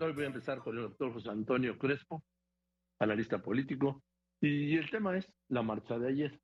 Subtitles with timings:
[0.00, 2.22] Hoy voy a empezar con el doctor José Antonio Crespo,
[3.00, 4.04] analista político,
[4.40, 6.40] y el tema es la marcha de ayer.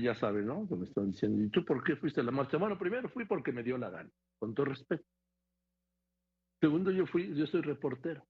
[0.00, 0.68] ya sabe, ¿no?
[0.68, 2.56] Que me están diciendo, ¿y tú por qué fuiste a la marcha?
[2.56, 5.04] Bueno, primero fui porque me dio la gana, con todo respeto.
[6.60, 8.24] Segundo, yo fui, yo soy reportero.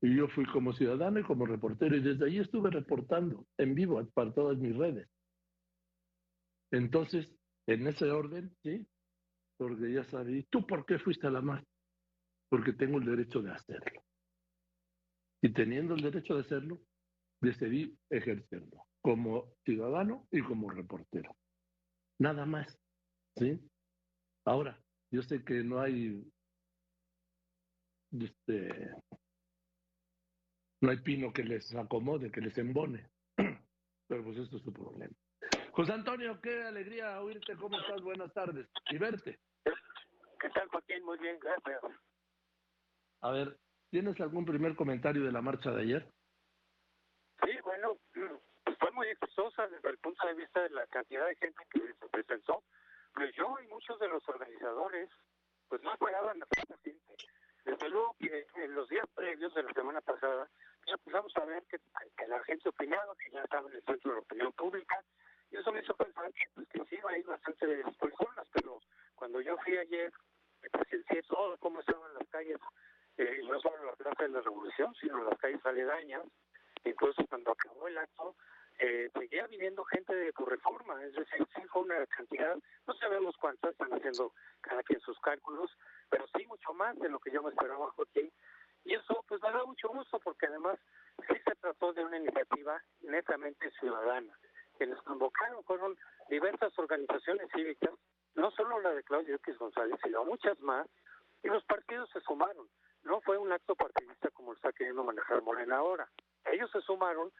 [0.00, 4.04] Y yo fui como ciudadano y como reportero, y desde ahí estuve reportando en vivo
[4.14, 5.08] para todas mis redes.
[6.70, 7.28] Entonces,
[7.66, 8.86] en ese orden, ¿sí?
[9.58, 11.71] Porque ya sabía, ¿y tú por qué fuiste a la marcha?
[12.52, 14.02] Porque tengo el derecho de hacerlo.
[15.40, 16.82] Y teniendo el derecho de hacerlo,
[17.40, 21.34] decidí ejercerlo como ciudadano y como reportero.
[22.18, 22.78] Nada más.
[23.38, 23.58] ¿Sí?
[24.44, 24.78] Ahora,
[25.10, 26.30] yo sé que no hay
[28.10, 28.90] este,
[30.82, 33.08] no hay pino que les acomode, que les embone.
[34.08, 35.14] Pero pues esto es su problema.
[35.70, 37.56] José Antonio, qué alegría oírte.
[37.56, 38.02] ¿Cómo estás?
[38.02, 38.68] Buenas tardes.
[38.90, 39.40] Y verte.
[39.64, 41.02] ¿Qué tal, Joaquín?
[41.06, 42.11] Muy bien, gracias.
[43.22, 43.56] A ver,
[43.90, 46.08] ¿tienes algún primer comentario de la marcha de ayer?
[47.44, 47.96] Sí, bueno,
[48.80, 52.08] fue muy exitosa desde el punto de vista de la cantidad de gente que se
[52.08, 52.64] presentó.
[53.14, 55.08] Pues yo y muchos de los organizadores,
[55.68, 56.96] pues no esperaban la gente.
[57.64, 60.50] Desde luego que en los días previos de la semana pasada,
[60.86, 61.78] ya empezamos a ver que,
[62.26, 65.00] la gente opinaba, que ya estaba en el centro de la opinión pública,
[65.50, 67.66] y eso me hizo pensar que, pues, sí iba a ir bastante
[68.00, 68.80] personas, pero
[69.14, 70.12] cuando yo fui ayer,
[70.72, 72.58] presencié todo cómo estaban las calles,
[73.18, 76.22] eh, no solo la Plaza de la Revolución, sino las calles aledañas,
[76.84, 78.34] incluso cuando acabó el acto,
[78.78, 83.36] eh, seguía viniendo gente de tu reforma, es decir, sí fue una cantidad, no sabemos
[83.36, 85.70] cuántas, están haciendo cada quien sus cálculos,
[86.10, 88.32] pero sí mucho más de lo que yo me esperaba, Joaquín,
[88.84, 90.78] y eso pues me da mucho gusto porque además
[91.28, 94.36] sí se trató de una iniciativa netamente ciudadana.
[94.76, 95.96] Quienes convocaron fueron
[96.28, 97.92] diversas organizaciones cívicas,
[98.34, 100.88] no solo la de Claudio X González, sino muchas más,
[101.42, 102.68] y los partidos se sumaron.
[103.04, 106.08] No fue un acto partidista como lo está queriendo manejar Morena ahora.
[106.44, 107.30] Ellos se sumaron,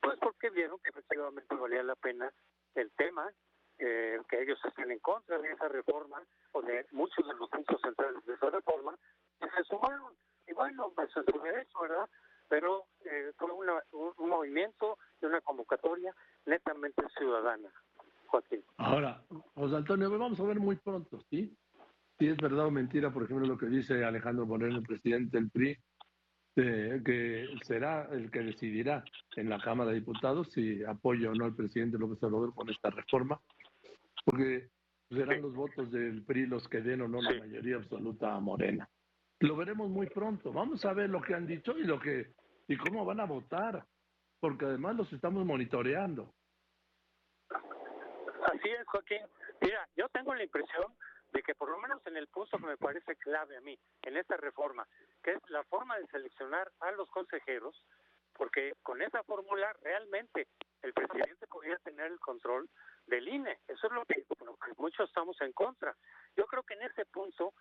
[0.00, 2.32] pues porque vieron que efectivamente valía la pena
[2.74, 3.30] el tema,
[3.78, 7.80] eh, que ellos estén en contra de esa reforma o de muchos de los puntos
[7.80, 8.96] centrales de esa reforma,
[9.40, 10.14] y se sumaron
[10.46, 12.08] y bueno, pues es su derecho, ¿verdad?
[12.48, 16.14] Pero eh, fue una, un, movimiento y una convocatoria
[16.44, 17.70] netamente ciudadana,
[18.26, 18.62] Joaquín.
[18.76, 19.22] Ahora,
[19.54, 21.56] José Antonio, vamos a ver muy pronto, ¿sí?
[22.18, 25.50] Si es verdad o mentira, por ejemplo, lo que dice Alejandro Moreno, el presidente del
[25.50, 25.76] PRI,
[26.56, 29.04] eh, que será el que decidirá
[29.36, 32.90] en la Cámara de Diputados si apoya o no al presidente López Obrador con esta
[32.90, 33.40] reforma,
[34.24, 34.68] porque
[35.08, 38.88] serán los votos del PRI los que den o no la mayoría absoluta a Morena.
[39.40, 40.52] Lo veremos muy pronto.
[40.52, 42.32] Vamos a ver lo que han dicho y lo que
[42.68, 43.84] y cómo van a votar,
[44.40, 46.32] porque además los estamos monitoreando.
[47.50, 49.20] Así es, Joaquín.
[49.60, 50.84] Mira, yo tengo la impresión
[51.34, 54.16] de que por lo menos en el punto que me parece clave a mí, en
[54.16, 54.86] esta reforma,
[55.22, 57.76] que es la forma de seleccionar a los consejeros,
[58.32, 60.46] porque con esa fórmula realmente
[60.82, 62.70] el presidente podría tener el control
[63.06, 63.58] del INE.
[63.66, 65.96] Eso es lo que, que muchos estamos en contra.
[66.36, 67.52] Yo creo que en ese punto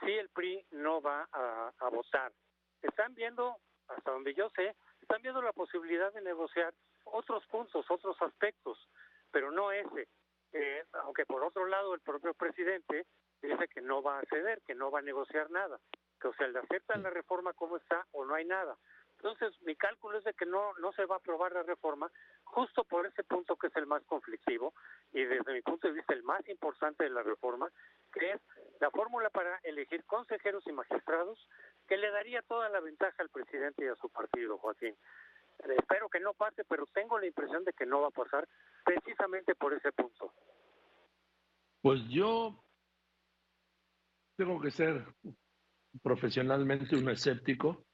[0.00, 2.32] sí el PRI no va a, votar.
[2.82, 3.56] Están viendo,
[3.88, 6.74] hasta donde yo sé, están viendo la posibilidad de negociar
[7.04, 8.78] otros puntos, otros aspectos,
[9.30, 10.08] pero no ese.
[10.52, 13.06] Eh, aunque por otro lado el propio presidente
[13.42, 15.78] dice que no va a ceder, que no va a negociar nada,
[16.20, 18.76] que o sea, le aceptan la reforma como está o no hay nada.
[19.22, 22.10] Entonces, mi cálculo es de que no, no se va a aprobar la reforma
[22.44, 24.72] justo por ese punto que es el más conflictivo
[25.12, 27.70] y desde mi punto de vista el más importante de la reforma,
[28.14, 28.40] que es
[28.80, 31.38] la fórmula para elegir consejeros y magistrados
[31.86, 34.96] que le daría toda la ventaja al presidente y a su partido, Joaquín.
[35.64, 38.48] Eh, espero que no pase, pero tengo la impresión de que no va a pasar
[38.84, 40.32] precisamente por ese punto.
[41.82, 42.54] Pues yo
[44.44, 45.04] tengo que ser
[46.02, 47.84] profesionalmente un escéptico.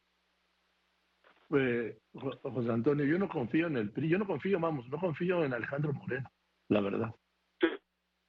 [1.50, 5.44] Eh, José Antonio, yo no confío en el PRI, yo no confío, vamos, no confío
[5.44, 6.30] en Alejandro Moreno,
[6.68, 7.14] la verdad.
[7.60, 7.68] Sí,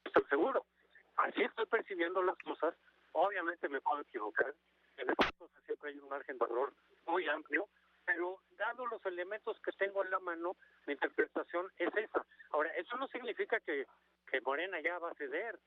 [0.06, 0.66] estoy seguro
[1.18, 2.76] así estoy percibiendo las cosas,
[3.12, 4.54] obviamente me puedo equivocar,
[4.98, 6.74] en estas cosas siempre hay un margen de error
[7.06, 7.68] muy amplio,
[8.06, 10.56] pero dado los elementos que tengo en la mano,
[10.86, 12.26] mi interpretación es esa.
[12.52, 13.86] Ahora, eso no significa que,
[14.32, 15.60] que Morena ya va a ceder,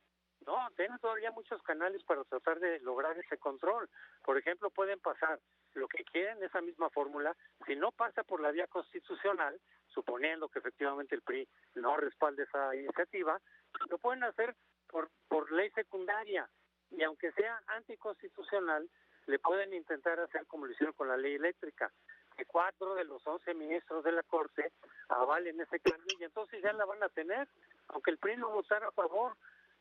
[0.46, 3.88] no, tienen todavía muchos canales para tratar de lograr ese control.
[4.24, 5.38] Por ejemplo, pueden pasar
[5.74, 10.58] lo que quieren esa misma fórmula, si no pasa por la vía constitucional, suponiendo que
[10.58, 13.40] efectivamente el PRI no respalde esa iniciativa,
[13.88, 14.54] lo pueden hacer
[14.88, 16.48] por, por ley secundaria.
[16.90, 18.88] Y aunque sea anticonstitucional,
[19.26, 21.92] le pueden intentar hacer como lo hicieron con la ley eléctrica,
[22.36, 24.72] que cuatro de los once ministros de la Corte
[25.08, 27.46] avalen ese cambio y entonces ya la van a tener,
[27.88, 29.36] aunque el PRI no votara a favor,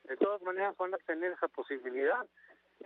[0.10, 2.26] de todas maneras van a tener esa posibilidad.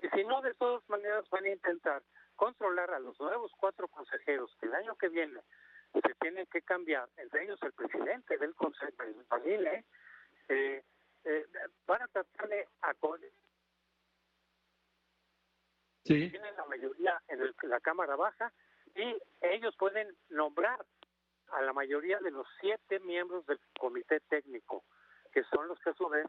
[0.01, 2.03] Y si no, de todas maneras van a intentar
[2.35, 5.39] controlar a los nuevos cuatro consejeros que el año que viene
[5.93, 9.67] se tienen que cambiar, entre ellos el presidente del Consejo, el
[10.49, 10.83] eh,
[11.23, 11.45] eh,
[11.85, 13.29] van a tratar de acordar.
[16.03, 16.29] Sí.
[16.29, 18.51] Tienen la mayoría en, la Cámara Baja
[18.95, 20.83] y ellos pueden nombrar
[21.51, 24.83] a la mayoría de los siete miembros del comité técnico,
[25.31, 26.27] que son los que a su vez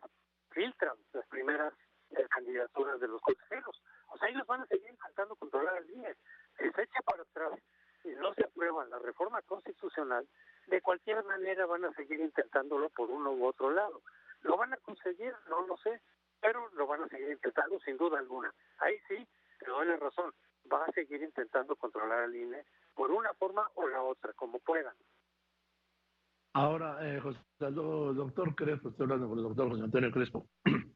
[0.55, 1.75] filtran las primeras
[2.11, 3.83] eh, candidaturas de los consejeros.
[4.09, 6.15] O sea, ellos van a seguir intentando controlar el INE.
[6.59, 7.59] Si se echa para atrás
[8.05, 10.27] y no se aprueba la reforma constitucional,
[10.69, 14.03] de cualquier manera van a seguir intentándolo por uno u otro lado.
[14.43, 15.35] ¿Lo van a conseguir?
[15.49, 16.01] No lo sé,
[16.41, 18.53] pero lo van a seguir intentando sin duda alguna.
[18.79, 19.27] Ahí sí,
[19.59, 20.33] te doy la razón,
[20.73, 22.65] va a seguir intentando controlar al INE
[22.95, 24.95] por una forma o la otra, como puedan.
[26.57, 30.49] Ahora, eh, José, doctor Crespo, estoy hablando con el doctor José Antonio Crespo.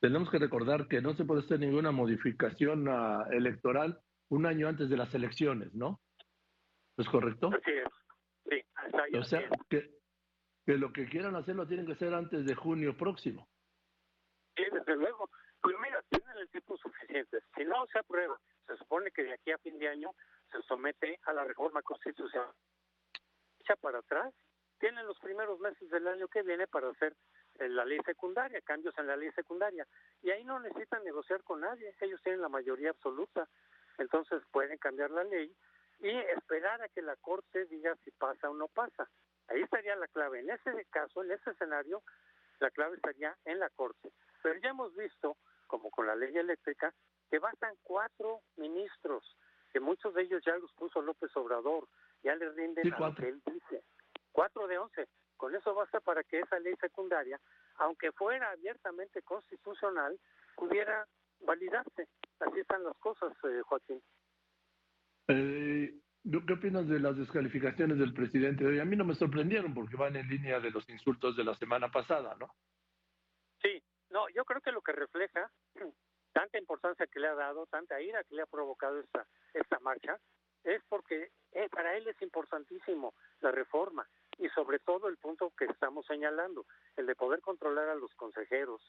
[0.00, 3.98] Tenemos que recordar que no se puede hacer ninguna modificación uh, electoral
[4.28, 6.00] un año antes de las elecciones, ¿no?
[6.98, 7.48] ¿Es correcto?
[7.48, 7.88] Así es.
[8.46, 9.90] Sí, o sea, que,
[10.66, 13.48] que lo que quieran hacer lo tienen que hacer antes de junio próximo.
[14.54, 15.30] Sí, desde luego.
[15.62, 17.38] Pues mira, tienen el tiempo suficiente.
[17.56, 20.10] Si no se aprueba, se supone que de aquí a fin de año
[20.52, 22.52] se somete a la reforma constitucional.
[23.60, 24.34] Echa para atrás,
[24.84, 27.16] tienen los primeros meses del año que viene para hacer
[27.58, 29.86] eh, la ley secundaria, cambios en la ley secundaria.
[30.22, 33.48] Y ahí no necesitan negociar con nadie, ellos tienen la mayoría absoluta.
[33.96, 35.50] Entonces pueden cambiar la ley
[36.00, 39.08] y esperar a que la Corte diga si pasa o no pasa.
[39.48, 40.40] Ahí estaría la clave.
[40.40, 42.02] En ese caso, en ese escenario,
[42.60, 44.12] la clave estaría en la Corte.
[44.42, 46.92] Pero ya hemos visto, como con la ley eléctrica,
[47.30, 49.24] que bastan cuatro ministros,
[49.72, 51.88] que muchos de ellos ya los puso López Obrador,
[52.22, 53.82] ya le rinden a lo que él dice.
[54.34, 55.06] Cuatro de once.
[55.36, 57.40] Con eso basta para que esa ley secundaria,
[57.76, 60.18] aunque fuera abiertamente constitucional,
[60.56, 61.06] pudiera
[61.40, 62.08] validarse.
[62.40, 64.02] Así están las cosas, eh, Joaquín.
[65.28, 65.94] Eh,
[66.46, 68.80] ¿Qué opinas de las descalificaciones del presidente hoy?
[68.80, 71.92] A mí no me sorprendieron porque van en línea de los insultos de la semana
[71.92, 72.48] pasada, ¿no?
[73.62, 73.80] Sí,
[74.10, 75.48] no, yo creo que lo que refleja
[76.32, 80.18] tanta importancia que le ha dado, tanta ira que le ha provocado esta, esta marcha,
[80.64, 84.08] es porque eh, para él es importantísimo la reforma
[84.38, 86.66] y sobre todo el punto que estamos señalando,
[86.96, 88.82] el de poder controlar a los consejeros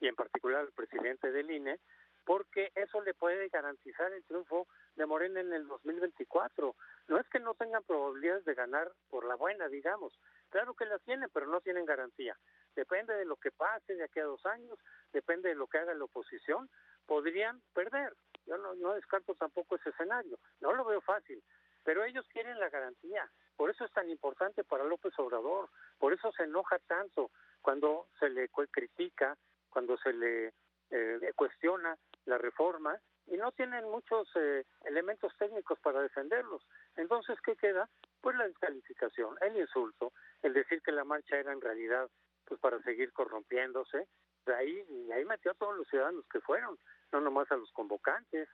[0.00, 1.78] y en particular al presidente del INE,
[2.24, 6.76] porque eso le puede garantizar el triunfo de Morena en el 2024.
[7.08, 10.12] No es que no tengan probabilidades de ganar por la buena, digamos.
[10.50, 12.36] Claro que las tienen, pero no tienen garantía.
[12.74, 14.78] Depende de lo que pase de aquí a dos años,
[15.12, 16.68] depende de lo que haga la oposición,
[17.06, 18.14] podrían perder.
[18.46, 20.38] Yo no, descarto tampoco ese escenario.
[20.60, 21.42] No lo veo fácil,
[21.84, 23.28] pero ellos quieren la garantía.
[23.60, 25.68] Por eso es tan importante para López Obrador.
[25.98, 27.30] Por eso se enoja tanto
[27.60, 29.36] cuando se le critica,
[29.68, 30.54] cuando se le
[30.88, 36.66] eh, cuestiona la reforma y no tienen muchos eh, elementos técnicos para defenderlos.
[36.96, 37.86] Entonces, ¿qué queda?
[38.22, 42.08] Pues la descalificación, el insulto, el decir que la marcha era en realidad
[42.46, 44.08] pues para seguir corrompiéndose.
[44.46, 46.78] De ahí, y ahí metió a todos los ciudadanos que fueron,
[47.12, 48.48] no nomás a los convocantes,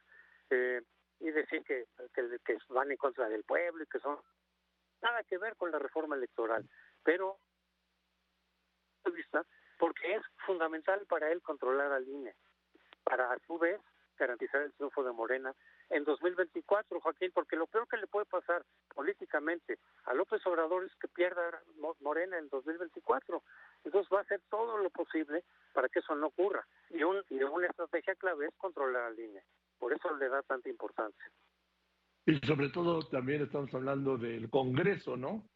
[0.50, 0.82] eh,
[1.20, 4.18] y decir que, que, que van en contra del pueblo y que son
[5.02, 6.68] nada que ver con la reforma electoral.
[7.02, 7.38] Pero,
[9.78, 12.34] porque es fundamental para él controlar al INE,
[13.04, 13.80] para a su vez
[14.16, 15.54] garantizar el triunfo de Morena
[15.90, 20.94] en 2024, Joaquín, porque lo peor que le puede pasar políticamente a López Obrador es
[20.96, 21.62] que pierda
[22.00, 23.42] Morena en 2024.
[23.84, 26.66] Entonces va a hacer todo lo posible para que eso no ocurra.
[26.90, 29.42] Y, un, y una estrategia clave es controlar al INE.
[29.78, 31.30] Por eso le da tanta importancia.
[32.26, 35.48] Y sobre todo también estamos hablando del Congreso, ¿no?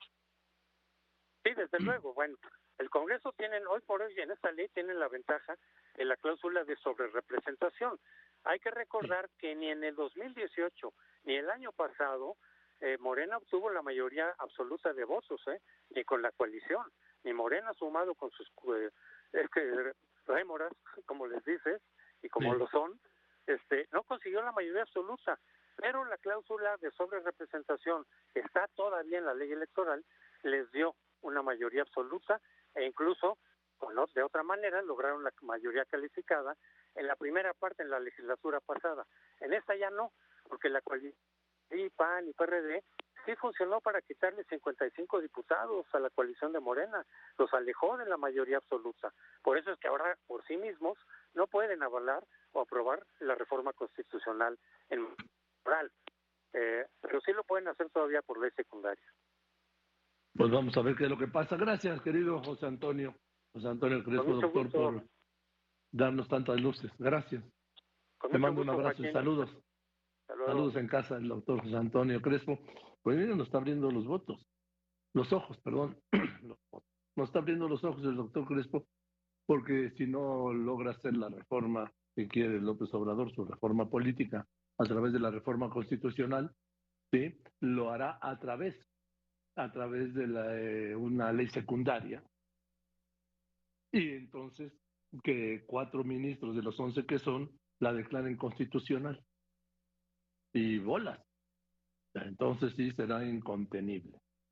[1.42, 2.14] Sí, desde luego.
[2.14, 2.36] Bueno,
[2.78, 5.56] el Congreso tienen, hoy por hoy en esta ley tienen la ventaja
[5.96, 7.98] de la cláusula de sobrerepresentación.
[8.44, 12.36] Hay que recordar que ni en el 2018 ni el año pasado
[12.80, 15.60] eh, Morena obtuvo la mayoría absoluta de votos, ¿eh?
[15.90, 16.86] ni con la coalición,
[17.24, 18.90] ni Morena sumado con sus eh,
[19.32, 19.92] este,
[20.26, 20.72] rémoras,
[21.04, 21.82] como les dices,
[22.22, 22.98] y como lo son,
[23.46, 25.38] este, no consiguió la mayoría absoluta,
[25.80, 30.04] pero la cláusula de sobrerepresentación que está todavía en la ley electoral
[30.42, 32.40] les dio una mayoría absoluta
[32.74, 33.38] e incluso
[34.14, 36.56] de otra manera lograron la mayoría calificada
[36.94, 39.06] en la primera parte en la legislatura pasada.
[39.40, 40.12] En esta ya no,
[40.48, 41.14] porque la coalición
[41.96, 42.82] PAN y PRD
[43.24, 47.04] sí funcionó para quitarle 55 diputados a la coalición de Morena,
[47.38, 49.12] los alejó de la mayoría absoluta.
[49.42, 50.98] Por eso es que ahora por sí mismos
[51.34, 54.58] no pueden avalar o aprobar la reforma constitucional
[54.88, 55.06] en
[55.64, 55.90] moral,
[56.52, 59.04] eh, pero sí lo pueden hacer todavía por ley secundaria.
[60.34, 61.56] Pues vamos a ver qué es lo que pasa.
[61.56, 63.14] Gracias, querido José Antonio.
[63.52, 65.04] José Antonio Crespo, doctor, por
[65.92, 66.90] darnos tantas luces.
[66.98, 67.42] Gracias.
[68.30, 69.50] Te mando un abrazo y saludos.
[70.26, 72.58] Saludos en casa del doctor José Antonio Crespo.
[73.02, 74.46] Pues mira, nos está abriendo los votos,
[75.14, 75.98] los ojos, perdón.
[77.16, 78.86] nos está abriendo los ojos el doctor Crespo,
[79.46, 84.46] porque si no logra hacer la reforma que quiere López Obrador, su reforma política,
[84.80, 86.54] a través de la reforma constitucional,
[87.12, 87.38] ¿sí?
[87.60, 88.74] lo hará a través,
[89.56, 92.22] a través de la, eh, una ley secundaria.
[93.92, 94.72] Y entonces
[95.22, 99.22] que cuatro ministros de los once que son la declaren constitucional.
[100.54, 101.20] Y bolas.
[102.14, 104.19] Entonces sí será incontenible.